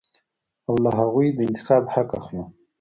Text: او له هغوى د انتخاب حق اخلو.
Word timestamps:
او 0.67 0.73
له 0.83 0.91
هغوى 0.99 1.27
د 1.33 1.39
انتخاب 1.47 1.83
حق 1.93 2.09
اخلو. 2.19 2.43